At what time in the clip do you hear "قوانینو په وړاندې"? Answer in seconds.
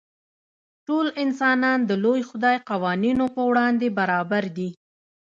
2.69-3.87